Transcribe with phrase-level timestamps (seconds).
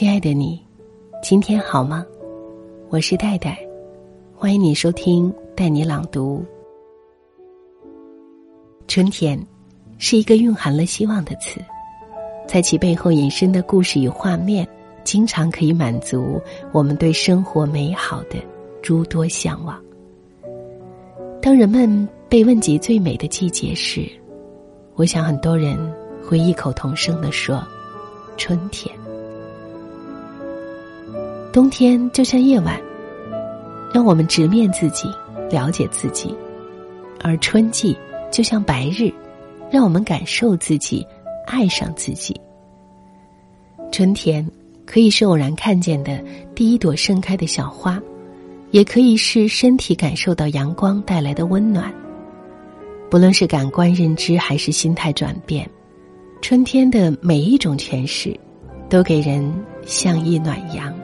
[0.00, 0.58] 亲爱的你，
[1.22, 2.06] 今天好吗？
[2.88, 3.58] 我是戴戴，
[4.34, 6.42] 欢迎你收听带你朗读。
[8.88, 9.38] 春天
[9.98, 11.60] 是一个蕴含了希望的词，
[12.48, 14.66] 在其背后引申的故事与画面，
[15.04, 16.40] 经常可以满足
[16.72, 18.42] 我们对生活美好的
[18.80, 19.78] 诸多向往。
[21.42, 24.08] 当人们被问及最美的季节时，
[24.94, 25.76] 我想很多人
[26.26, 27.62] 会异口同声的说
[28.38, 28.90] ：“春天。”
[31.52, 32.80] 冬天就像夜晚，
[33.92, 35.08] 让我们直面自己，
[35.50, 36.32] 了解自己；
[37.20, 37.96] 而春季
[38.30, 39.12] 就像白日，
[39.68, 41.04] 让我们感受自己，
[41.48, 42.40] 爱上自己。
[43.90, 44.48] 春天
[44.86, 46.22] 可以是偶然看见的
[46.54, 48.00] 第一朵盛开的小花，
[48.70, 51.92] 也可以是身体感受到阳光带来的温暖。
[53.10, 55.68] 不论是感官认知还是心态转变，
[56.40, 58.38] 春天的每一种诠释，
[58.88, 59.52] 都给人
[59.84, 60.94] 像一暖阳。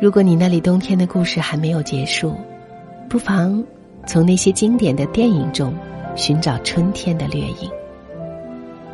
[0.00, 2.34] 如果你那里冬天的故事还没有结束，
[3.08, 3.62] 不妨
[4.06, 5.74] 从那些经典的电影中
[6.14, 7.70] 寻找春天的掠影，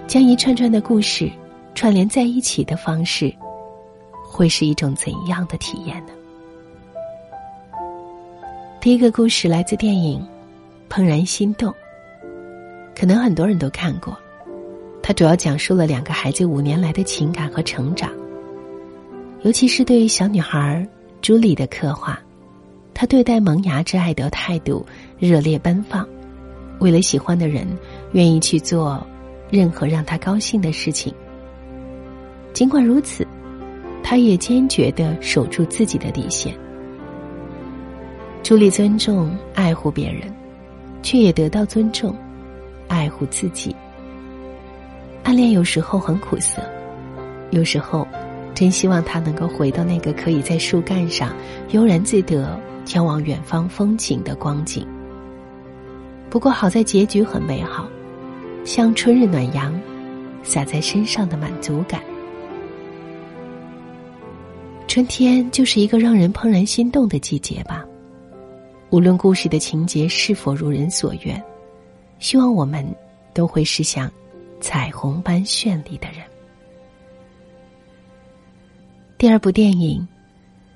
[0.06, 1.30] 将一串串的故事
[1.74, 3.34] 串联在一起的方式，
[4.24, 6.12] 会是一种怎样的体验呢？
[8.80, 10.24] 第一个故事来自电影
[10.94, 11.72] 《怦然心动》，
[12.94, 14.16] 可能很多人都看过。
[15.02, 18.10] 它主要讲述了两个孩子五年来的情感和成长，
[19.42, 20.86] 尤其是对小女孩。
[21.22, 22.18] 朱莉的刻画，
[22.94, 24.86] 她对待萌芽之爱的态度
[25.18, 26.08] 热烈奔放，
[26.78, 27.66] 为了喜欢的人，
[28.12, 29.06] 愿意去做
[29.50, 31.12] 任何让她高兴的事情。
[32.54, 33.26] 尽管如此，
[34.02, 36.54] 她也坚决的守住自己的底线。
[38.42, 40.22] 朱莉尊重爱护别人，
[41.02, 42.16] 却也得到尊重，
[42.88, 43.76] 爱护自己。
[45.22, 46.62] 暗恋有时候很苦涩，
[47.50, 48.08] 有时候。
[48.54, 51.34] 真希望他能够回到那个可以在树干上
[51.70, 54.86] 悠然自得眺望远方风景的光景。
[56.28, 57.88] 不过好在结局很美好，
[58.64, 59.78] 像春日暖阳
[60.42, 62.02] 洒在身上的满足感。
[64.86, 67.84] 春天就是一个让人怦然心动的季节吧。
[68.90, 71.42] 无论故事的情节是否如人所愿，
[72.18, 72.84] 希望我们
[73.32, 74.10] 都会是像
[74.60, 76.29] 彩虹般绚丽的人。
[79.20, 80.00] 第二部电影《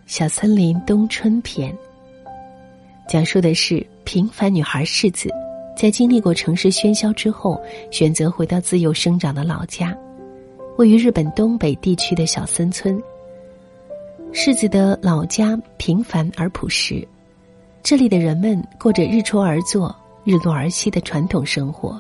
[0.05, 1.73] 小森林冬春篇》
[3.09, 5.31] 讲述的是平凡女孩世子，
[5.75, 7.59] 在经历过城市喧嚣之后，
[7.91, 9.97] 选择回到自幼生长的老家，
[10.77, 13.03] 位于日本东北地区的小森村。
[14.31, 17.03] 世子的老家平凡而朴实，
[17.83, 21.99] 这里的人们过着日出而作、日落而息的传统生活。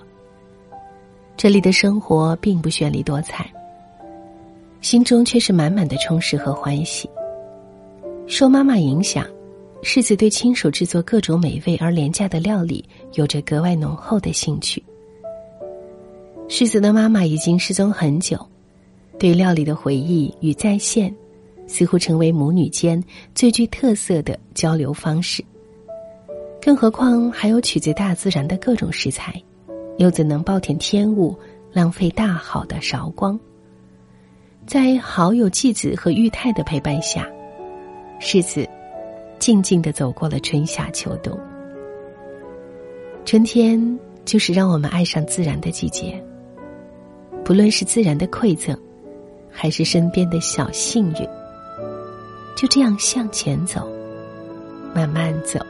[1.38, 3.50] 这里的生活并不绚丽多彩。
[4.84, 7.09] 心中却是满满的充实和欢喜。
[8.27, 9.27] 受妈妈影响，
[9.83, 12.84] 世子对亲手制作各种美味而廉价的料理
[13.15, 14.84] 有着格外浓厚的兴趣。
[16.50, 18.39] 世子的妈妈已经失踪很久，
[19.19, 21.15] 对料理的回忆与再现，
[21.67, 23.03] 似乎成为母女间
[23.34, 25.43] 最具特色的交流方式。
[26.61, 29.43] 更何况还有取自大自然的各种食材，
[29.97, 31.34] 又怎能暴殄天物，
[31.73, 33.41] 浪费大好的韶光？
[34.67, 37.29] 在好友纪子和玉泰的陪伴下，
[38.19, 38.67] 世子
[39.39, 41.39] 静静的走过了春夏秋冬。
[43.27, 46.23] 春天就是让我们爱上自然的季节。
[47.45, 48.75] 不论是自然的馈赠，
[49.51, 51.29] 还是身边的小幸运，
[52.57, 53.87] 就这样向前走，
[54.95, 55.61] 慢慢走。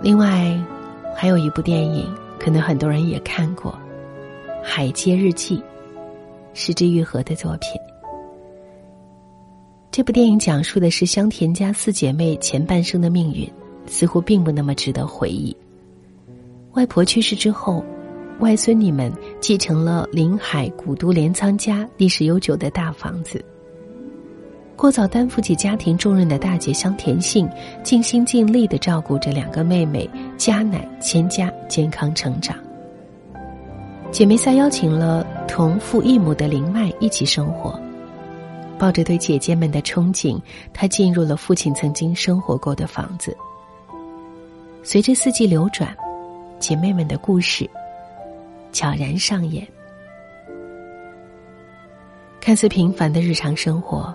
[0.00, 0.58] 另外，
[1.14, 3.72] 还有一部电影，可能很多人也看过，
[4.64, 5.58] 《海街日记》。
[6.54, 7.72] 是之愈合的作品。
[9.90, 13.48] 这部电影讲述的是香田家四姐妹前半生的命运，
[13.86, 15.54] 似乎并不那么值得回忆。
[16.72, 17.84] 外婆去世之后，
[18.40, 23.44] 外孙女们继承了临海古都镰仓家历史悠久的大房子。
[24.74, 27.48] 过早担负起家庭重任的大姐香田杏，
[27.84, 32.56] 尽心尽力的照顾着两个妹妹佳乃、千佳健康成长。
[34.14, 37.76] 姐妹仨邀请了同父异母的林麦一起生活，
[38.78, 40.40] 抱着对姐姐们的憧憬，
[40.72, 43.36] 她进入了父亲曾经生活过的房子。
[44.84, 45.92] 随着四季流转，
[46.60, 47.68] 姐妹们的故事
[48.70, 49.66] 悄然上演。
[52.40, 54.14] 看似平凡的日常生活，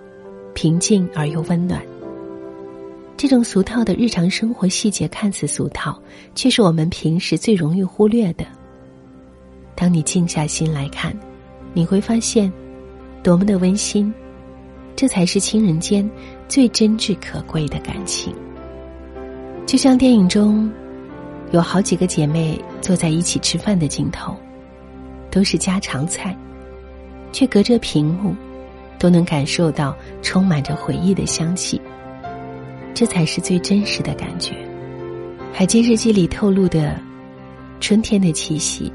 [0.54, 1.82] 平静而又温暖。
[3.18, 6.02] 这种俗套的日常生活细节看似俗套，
[6.36, 8.46] 却是我们平时最容易忽略的。
[9.80, 11.18] 当你静下心来看，
[11.74, 12.52] 你会发现，
[13.24, 14.14] 多么的温馨，
[14.94, 16.08] 这才是亲人间
[16.50, 18.36] 最真挚可贵的感情。
[19.66, 20.70] 就像电影中，
[21.52, 24.36] 有好几个姐妹坐在一起吃饭的镜头，
[25.32, 26.38] 都是家常菜，
[27.32, 28.36] 却隔着屏幕，
[29.00, 31.80] 都能感受到充满着回忆的香气。
[32.94, 34.54] 这才是最真实的感觉。
[35.54, 37.00] 海街日记里透露的
[37.80, 38.92] 春天的气息，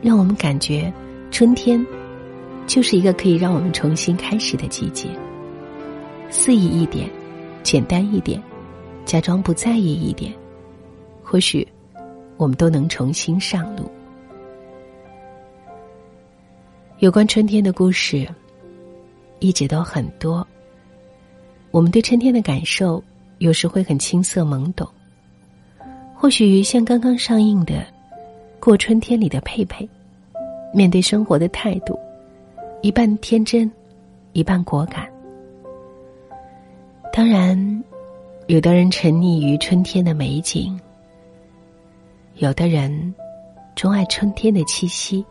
[0.00, 0.92] 让我们感觉
[1.30, 1.84] 春天
[2.66, 5.08] 就是一个可以让我们重新开始的季节。
[6.30, 7.08] 肆意一点，
[7.62, 8.42] 简单一点。
[9.04, 10.30] 假装不在意一点，
[11.22, 11.66] 或许
[12.36, 13.90] 我们都能重新上路。
[16.98, 18.28] 有关春天的故事
[19.38, 20.46] 一直都很多，
[21.70, 23.02] 我们对春天的感受
[23.38, 24.86] 有时会很青涩懵懂。
[26.14, 27.76] 或许像刚刚上映的
[28.60, 29.88] 《过春天》里的佩佩，
[30.72, 31.98] 面对生活的态度，
[32.82, 33.70] 一半天真，
[34.32, 35.08] 一半果敢。
[37.12, 37.84] 当然。
[38.48, 40.80] 有的人沉溺于春天的美景，
[42.36, 43.14] 有的人
[43.76, 45.22] 钟爱春天的气息。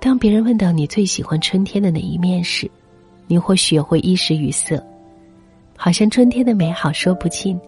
[0.00, 2.66] 当别人问到你最喜欢春天的哪一面时，
[3.26, 4.82] 你或许会一时语塞，
[5.76, 7.60] 好像春天的美好说不尽，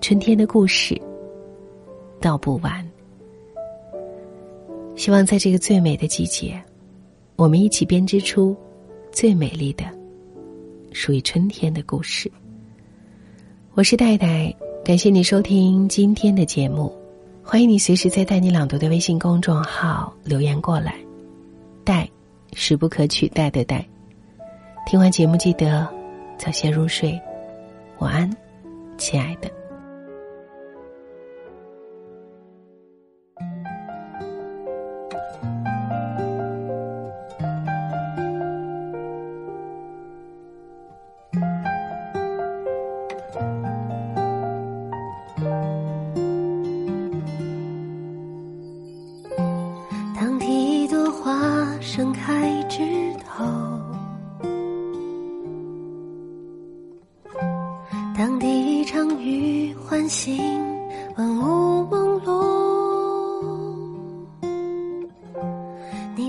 [0.00, 1.00] 春天的故事
[2.20, 2.84] 道不完。
[4.96, 6.62] 希望在这个最美的季节，
[7.36, 8.56] 我们一起编织出
[9.10, 9.84] 最美丽的
[10.92, 12.30] 属于春天的故事。
[13.74, 14.54] 我是戴戴，
[14.84, 16.96] 感谢你收听今天的节目，
[17.42, 20.94] 欢迎你随时在“带你朗读”的微信公众号留言过来。
[21.82, 22.08] 戴，
[22.52, 23.84] 是不可取代的戴。
[24.86, 25.88] 听完节目记得
[26.38, 27.20] 早些入睡，
[27.98, 28.36] 晚安，
[28.96, 29.63] 亲爱的。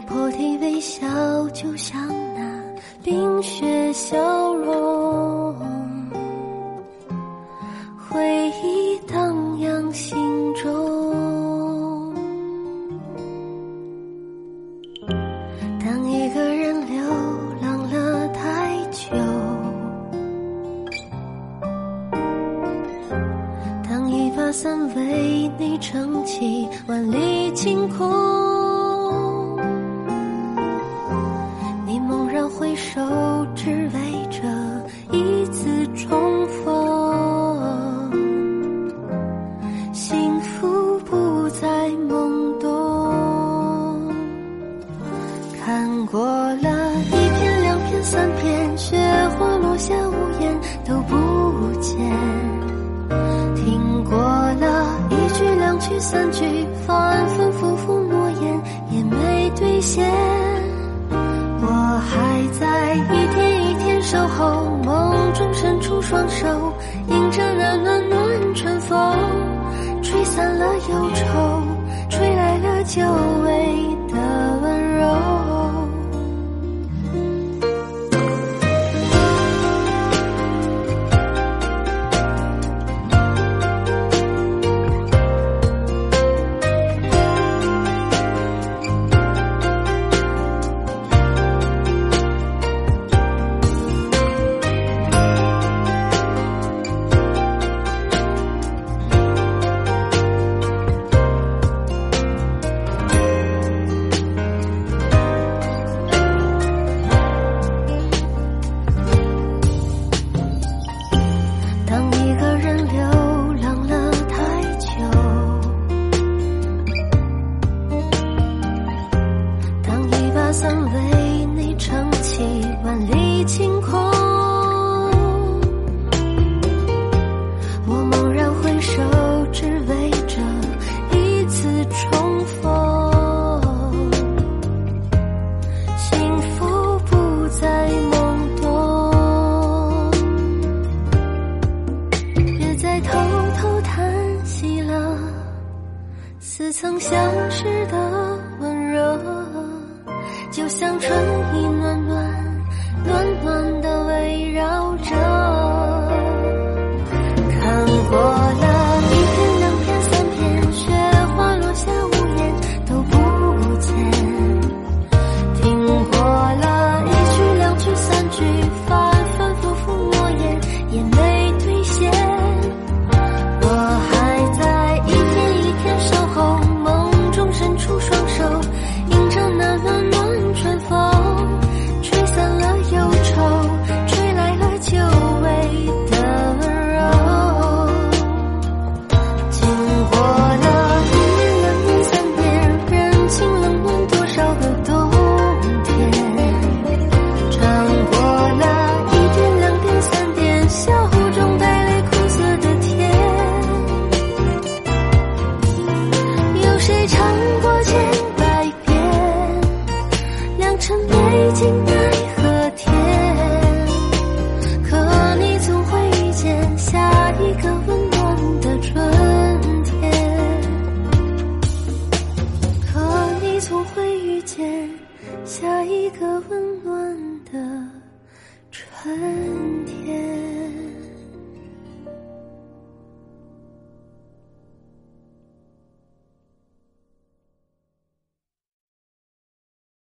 [0.07, 1.05] 破涕微笑
[1.49, 2.63] 就像那
[3.03, 5.55] 冰雪消融
[7.97, 10.15] 回忆荡漾心
[10.53, 12.13] 中
[15.79, 17.03] 当一个人流
[17.61, 19.09] 浪了太久
[23.87, 28.64] 当一把伞为你撑起万里晴空
[48.05, 48.95] 三片，雪
[49.35, 50.55] 花落下，屋檐
[50.87, 51.15] 都不
[51.81, 51.97] 见。
[53.55, 56.45] 听过了一句、两句三句，
[56.85, 60.07] 反反复复诺言也没兑现。
[61.09, 66.47] 我还在一天一天守候，梦中伸出双手，
[67.07, 67.41] 迎着